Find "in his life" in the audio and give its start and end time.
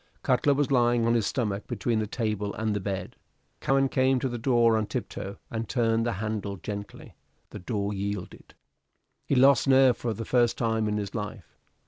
10.87-11.55